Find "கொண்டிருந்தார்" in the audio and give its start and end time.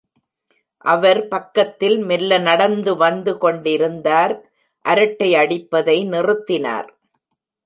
3.37-4.33